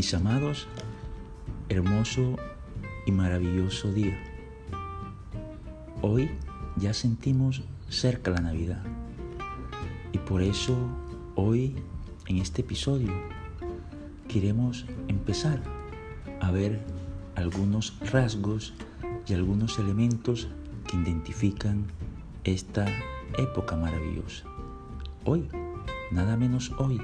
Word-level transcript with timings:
Mis 0.00 0.14
amados, 0.14 0.66
hermoso 1.68 2.36
y 3.04 3.12
maravilloso 3.12 3.92
día. 3.92 4.18
Hoy 6.00 6.30
ya 6.78 6.94
sentimos 6.94 7.60
cerca 7.90 8.30
la 8.30 8.40
Navidad 8.40 8.82
y 10.10 10.16
por 10.16 10.40
eso 10.40 10.74
hoy 11.34 11.76
en 12.28 12.38
este 12.38 12.62
episodio 12.62 13.12
queremos 14.26 14.86
empezar 15.08 15.60
a 16.40 16.50
ver 16.50 16.80
algunos 17.34 17.98
rasgos 18.10 18.72
y 19.28 19.34
algunos 19.34 19.78
elementos 19.78 20.48
que 20.88 20.96
identifican 20.96 21.84
esta 22.44 22.86
época 23.36 23.76
maravillosa. 23.76 24.46
Hoy, 25.26 25.46
nada 26.10 26.38
menos 26.38 26.72
hoy, 26.78 27.02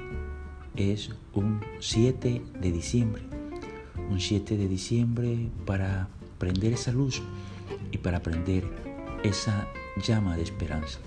es 0.77 1.11
un 1.33 1.61
7 1.79 2.41
de 2.61 2.71
diciembre. 2.71 3.23
Un 4.09 4.19
7 4.19 4.57
de 4.57 4.67
diciembre 4.67 5.49
para 5.65 6.07
prender 6.37 6.73
esa 6.73 6.91
luz 6.91 7.21
y 7.91 7.97
para 7.97 8.21
prender 8.21 8.63
esa 9.23 9.67
llama 10.01 10.37
de 10.37 10.43
esperanza. 10.43 10.99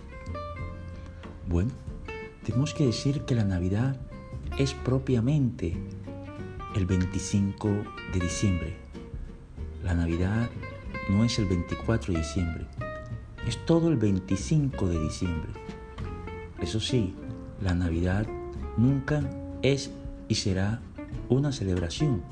Bueno, 1.48 1.70
tenemos 2.44 2.74
que 2.74 2.86
decir 2.86 3.22
que 3.22 3.34
la 3.34 3.44
Navidad 3.44 3.96
es 4.58 4.74
propiamente 4.74 5.76
el 6.74 6.86
25 6.86 7.68
de 8.12 8.20
diciembre. 8.20 8.76
La 9.82 9.94
Navidad 9.94 10.50
no 11.08 11.24
es 11.24 11.38
el 11.38 11.46
24 11.46 12.12
de 12.12 12.20
diciembre, 12.20 12.66
es 13.46 13.64
todo 13.64 13.88
el 13.88 13.96
25 13.96 14.88
de 14.88 15.00
diciembre. 15.00 15.50
Eso 16.60 16.78
sí, 16.78 17.14
la 17.62 17.74
Navidad 17.74 18.26
nunca 18.76 19.22
es 19.62 19.90
y 20.28 20.36
será 20.36 20.80
una 21.28 21.52
celebración 21.52 22.22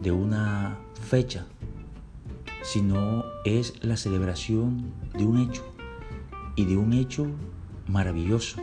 de 0.00 0.12
una 0.12 0.78
fecha, 1.00 1.46
sino 2.62 3.24
es 3.44 3.74
la 3.82 3.96
celebración 3.96 4.92
de 5.16 5.24
un 5.24 5.38
hecho 5.38 5.64
y 6.56 6.64
de 6.64 6.76
un 6.76 6.92
hecho 6.92 7.26
maravilloso, 7.88 8.60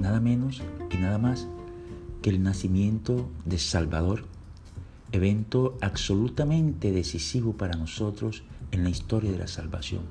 nada 0.00 0.20
menos 0.20 0.62
y 0.90 0.96
nada 0.96 1.18
más 1.18 1.48
que 2.22 2.30
el 2.30 2.42
nacimiento 2.42 3.28
de 3.44 3.58
Salvador, 3.58 4.24
evento 5.12 5.76
absolutamente 5.80 6.92
decisivo 6.92 7.54
para 7.54 7.76
nosotros 7.76 8.42
en 8.72 8.84
la 8.84 8.90
historia 8.90 9.30
de 9.30 9.38
la 9.38 9.48
salvación. 9.48 10.02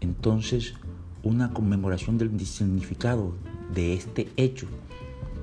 Entonces, 0.00 0.74
una 1.22 1.52
conmemoración 1.52 2.16
del 2.18 2.38
significado 2.46 3.34
de 3.74 3.94
este 3.94 4.28
hecho 4.36 4.66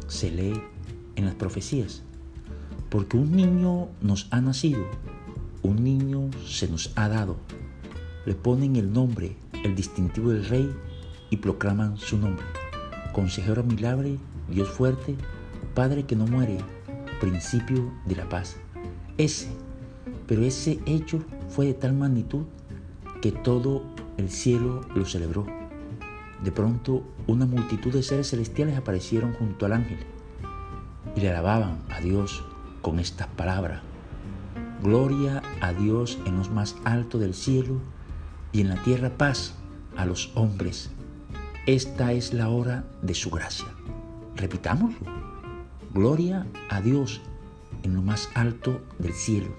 se 0.08 0.31
lee 0.31 0.61
en 1.16 1.25
las 1.25 1.36
profecías. 1.36 2.03
Porque 2.89 3.17
un 3.17 3.36
niño 3.36 3.89
nos 4.02 4.27
ha 4.31 4.41
nacido, 4.41 4.86
un 5.64 5.83
niño 5.83 6.30
se 6.45 6.67
nos 6.67 6.91
ha 6.95 7.09
dado. 7.09 7.38
Le 8.25 8.33
ponen 8.33 8.75
el 8.75 8.91
nombre, 8.91 9.36
el 9.64 9.75
distintivo 9.75 10.31
del 10.31 10.45
rey 10.45 10.73
y 11.30 11.38
proclaman 11.38 11.97
su 11.97 12.17
nombre. 12.17 12.45
Consejero 13.14 13.64
milagre, 13.64 14.17
Dios 14.49 14.69
fuerte, 14.69 15.16
Padre 15.73 16.05
que 16.05 16.16
no 16.16 16.25
muere, 16.25 16.58
principio 17.19 17.92
de 18.05 18.16
la 18.16 18.30
paz. 18.30 18.58
Ese, 19.17 19.47
pero 20.27 20.44
ese 20.44 20.80
hecho 20.86 21.23
fue 21.49 21.67
de 21.67 21.73
tal 21.73 21.94
magnitud 21.94 22.45
que 23.21 23.31
todo 23.31 23.83
el 24.17 24.30
cielo 24.30 24.81
lo 24.95 25.05
celebró. 25.05 25.56
De 26.43 26.52
pronto, 26.52 27.03
una 27.25 27.45
multitud 27.45 27.91
de 27.91 28.03
seres 28.03 28.30
celestiales 28.30 28.77
aparecieron 28.77 29.33
junto 29.33 29.66
al 29.66 29.73
ángel 29.73 29.99
y 31.16 31.21
le 31.21 31.30
alababan 31.30 31.80
a 31.89 31.99
Dios 31.99 32.43
con 32.81 32.99
estas 32.99 33.27
palabras. 33.27 33.81
Gloria 34.83 35.42
a 35.61 35.73
Dios 35.73 36.20
en 36.26 36.37
los 36.37 36.52
más 36.52 36.76
altos 36.86 37.20
del 37.20 37.33
cielo 37.33 37.81
y 38.52 38.61
en 38.61 38.70
la 38.70 38.81
tierra 38.83 39.09
paz 39.09 39.55
a 39.95 40.05
los 40.05 40.31
hombres. 40.36 40.92
Esta 41.65 42.14
es 42.14 42.33
la 42.33 42.49
hora 42.49 42.86
de 43.02 43.15
su 43.15 43.31
gracia. 43.31 43.67
Repitámoslo. 44.36 44.99
Gloria 45.93 46.45
a 46.70 46.81
Dios 46.81 47.21
en 47.81 47.95
lo 47.95 48.03
más 48.03 48.30
alto 48.36 48.81
del 48.99 49.14
cielo 49.14 49.49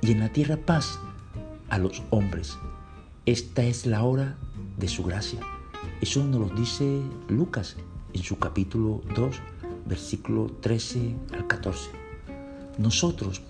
y 0.00 0.12
en 0.12 0.20
la 0.20 0.28
tierra 0.28 0.56
paz 0.56 1.00
a 1.68 1.78
los 1.78 2.02
hombres. 2.10 2.56
Esta 3.26 3.64
es 3.64 3.84
la 3.84 4.04
hora 4.04 4.36
de 4.78 4.86
su 4.86 5.02
gracia. 5.02 5.40
Eso 6.04 6.22
nos 6.22 6.38
lo 6.38 6.54
dice 6.54 7.00
Lucas 7.28 7.76
en 8.12 8.22
su 8.22 8.38
capítulo 8.38 9.00
2, 9.16 9.36
versículo 9.86 10.48
13 10.60 11.14
al 11.32 11.46
14. 11.46 11.88
Nosotros, 12.76 13.40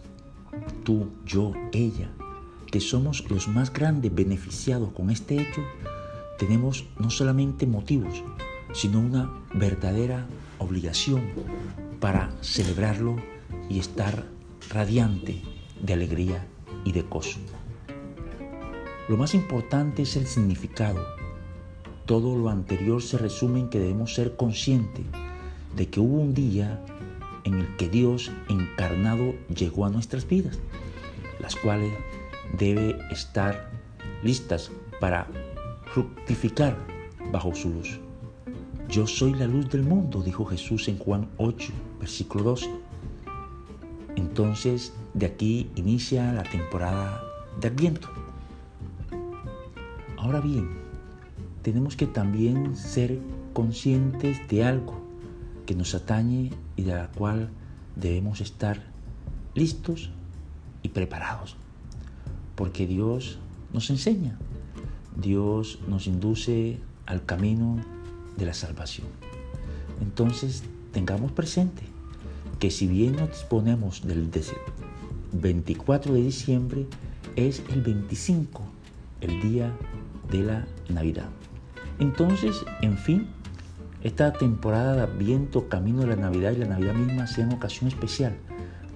tú, 0.85 1.09
yo, 1.27 1.53
ella, 1.73 2.13
que 2.71 2.79
somos 2.79 3.29
los 3.29 3.49
más 3.49 3.73
grandes 3.73 4.15
beneficiados 4.15 4.93
con 4.93 5.11
este 5.11 5.35
hecho, 5.35 5.63
tenemos 6.39 6.85
no 6.97 7.11
solamente 7.11 7.67
motivos, 7.67 8.23
sino 8.73 9.01
una 9.01 9.33
verdadera 9.53 10.25
obligación 10.61 11.23
para 11.99 12.31
celebrarlo 12.41 13.17
y 13.69 13.81
estar 13.81 14.29
radiante 14.71 15.43
de 15.83 15.93
alegría 15.93 16.47
y 16.85 16.93
de 16.93 17.03
gozo. 17.03 17.41
Lo 19.09 19.17
más 19.17 19.35
importante 19.35 20.03
es 20.03 20.15
el 20.15 20.29
significado. 20.29 21.24
Todo 22.07 22.37
lo 22.37 22.51
anterior 22.51 23.03
se 23.03 23.17
resume 23.17 23.61
en 23.61 23.69
que 23.71 23.79
debemos 23.79 24.15
ser 24.15 24.37
conscientes 24.37 25.07
de 25.75 25.89
que 25.89 26.01
hubo 26.01 26.21
un 26.21 26.35
día 26.35 26.85
en 27.45 27.55
el 27.55 27.77
que 27.77 27.89
Dios 27.89 28.31
encarnado 28.49 29.35
llegó 29.55 29.87
a 29.87 29.91
nuestras 29.91 30.27
vidas, 30.27 30.59
las 31.41 31.57
cuales 31.57 31.93
debe 32.59 32.99
estar 33.11 33.71
listas 34.23 34.71
para 35.01 35.27
fructificar 35.93 36.77
bajo 37.33 37.55
su 37.55 37.71
luz. 37.71 38.01
Yo 38.89 39.07
soy 39.07 39.33
la 39.35 39.47
luz 39.47 39.71
del 39.71 39.83
mundo, 39.83 40.23
dijo 40.23 40.45
Jesús 40.45 40.89
en 40.89 40.99
Juan 40.99 41.29
8, 41.39 41.73
versículo 42.01 42.45
12. 42.45 42.71
Entonces, 44.17 44.93
de 45.15 45.27
aquí 45.27 45.71
inicia 45.75 46.33
la 46.33 46.43
temporada 46.43 47.23
de 47.61 47.69
Adviento. 47.69 48.09
Ahora 50.17 50.41
bien, 50.41 50.84
tenemos 51.65 51.97
que 51.97 52.07
también 52.07 52.77
ser 52.77 53.19
conscientes 53.55 54.37
de 54.49 54.65
algo 54.65 55.01
que 55.65 55.75
nos 55.75 55.95
atañe 55.95 56.53
y 56.77 56.83
de 56.83 56.95
la 56.95 57.09
cual 57.09 57.49
debemos 57.97 58.43
estar 58.43 58.83
listos 59.55 60.11
y 60.83 60.91
preparados. 60.91 61.57
Porque 62.55 62.87
Dios 62.87 63.39
nos 63.73 63.89
enseña, 63.89 64.39
Dios 65.17 65.81
nos 65.89 66.07
induce 66.07 66.81
al 67.07 67.25
camino 67.25 67.79
de 68.37 68.45
la 68.45 68.53
salvación. 68.53 69.07
Entonces 70.03 70.65
tengamos 70.93 71.33
presente 71.33 71.83
que 72.59 72.71
si 72.71 72.87
bien 72.87 73.17
nos 73.17 73.31
disponemos 73.31 74.07
del 74.07 74.31
24 75.33 76.13
de 76.13 76.23
diciembre, 76.23 76.87
es 77.37 77.63
el 77.73 77.81
25, 77.81 78.63
el 79.23 79.41
día 79.41 79.73
de 80.31 80.43
la 80.43 80.67
Navidad. 80.91 81.31
Entonces, 81.99 82.65
en 82.83 82.99
fin, 82.99 83.29
esta 84.03 84.33
temporada 84.33 84.95
de 84.97 85.03
Adviento, 85.03 85.69
camino 85.69 86.01
de 86.01 86.09
la 86.09 86.17
Navidad 86.17 86.53
y 86.53 86.59
la 86.59 86.67
Navidad 86.67 86.95
misma 86.95 87.27
sea 87.27 87.47
una 87.47 87.57
ocasión 87.57 87.89
especial 87.89 88.37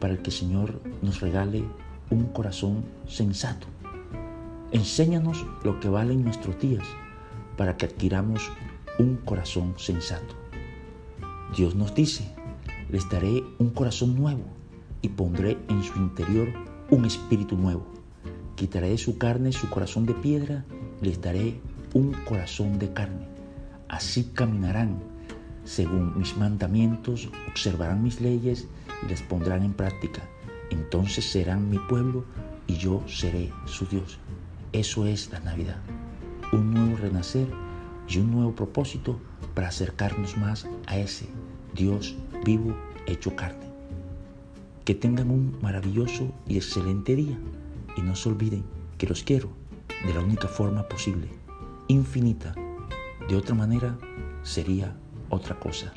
para 0.00 0.16
que 0.16 0.30
el 0.30 0.36
Señor 0.36 0.80
nos 1.02 1.20
regale 1.20 1.64
un 2.10 2.24
corazón 2.26 2.84
sensato. 3.06 3.66
Enséñanos 4.72 5.46
lo 5.64 5.80
que 5.80 5.88
valen 5.88 6.24
nuestros 6.24 6.58
días 6.58 6.84
para 7.56 7.76
que 7.76 7.86
adquiramos 7.86 8.50
un 8.98 9.16
corazón 9.16 9.74
sensato. 9.76 10.34
Dios 11.56 11.74
nos 11.74 11.94
dice, 11.94 12.30
les 12.90 13.08
daré 13.08 13.42
un 13.58 13.70
corazón 13.70 14.14
nuevo 14.14 14.44
y 15.00 15.08
pondré 15.08 15.56
en 15.68 15.82
su 15.82 15.98
interior 15.98 16.48
un 16.90 17.04
espíritu 17.04 17.56
nuevo. 17.56 17.86
Quitaré 18.56 18.90
de 18.90 18.98
su 18.98 19.18
carne 19.18 19.52
su 19.52 19.70
corazón 19.70 20.04
de 20.04 20.14
piedra 20.14 20.64
les 21.00 21.20
daré 21.20 21.60
un 21.94 22.12
corazón 22.24 22.78
de 22.78 22.92
carne 22.92 23.38
Así 23.88 24.24
caminarán 24.34 24.98
según 25.64 26.18
mis 26.18 26.36
mandamientos, 26.36 27.28
observarán 27.48 28.02
mis 28.02 28.20
leyes 28.20 28.68
y 29.04 29.10
las 29.10 29.22
pondrán 29.22 29.62
en 29.62 29.72
práctica. 29.72 30.22
Entonces 30.70 31.30
serán 31.30 31.70
mi 31.70 31.78
pueblo 31.78 32.24
y 32.66 32.76
yo 32.76 33.02
seré 33.06 33.50
su 33.66 33.86
Dios. 33.86 34.18
Eso 34.72 35.06
es 35.06 35.30
la 35.30 35.40
Navidad. 35.40 35.78
Un 36.52 36.72
nuevo 36.72 36.96
renacer 36.96 37.46
y 38.08 38.18
un 38.18 38.30
nuevo 38.30 38.54
propósito 38.54 39.20
para 39.54 39.68
acercarnos 39.68 40.36
más 40.36 40.66
a 40.86 40.98
ese 40.98 41.26
Dios 41.74 42.14
vivo 42.44 42.74
hecho 43.06 43.36
carne. 43.36 43.66
Que 44.84 44.94
tengan 44.94 45.30
un 45.30 45.58
maravilloso 45.60 46.32
y 46.46 46.56
excelente 46.56 47.14
día 47.14 47.38
y 47.96 48.02
no 48.02 48.14
se 48.16 48.28
olviden 48.28 48.64
que 48.96 49.06
los 49.06 49.22
quiero 49.22 49.50
de 50.06 50.14
la 50.14 50.20
única 50.20 50.48
forma 50.48 50.88
posible, 50.88 51.28
infinita 51.88 52.54
de 53.28 53.36
otra 53.36 53.54
manera 53.54 53.98
sería 54.42 54.96
otra 55.28 55.58
cosa. 55.58 55.92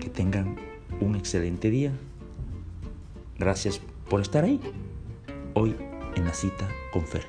Que 0.00 0.08
tengan 0.08 0.56
un 1.00 1.16
excelente 1.16 1.70
día 1.70 1.92
Gracias 3.38 3.80
por 4.08 4.20
estar 4.20 4.44
ahí. 4.44 4.60
Hoy 5.54 5.76
en 6.14 6.24
la 6.24 6.32
cita 6.32 6.66
con 6.92 7.06
Fer. 7.06 7.26